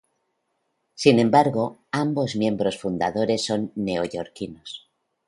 [0.95, 4.89] Sin embargo, ambos miembros fundadores son neoyorquinos.